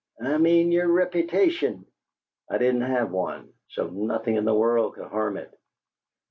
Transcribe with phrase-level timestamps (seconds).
[0.19, 1.85] "I mean your repitation."
[2.49, 5.53] "I didn't have one so nothing in the world could harm it.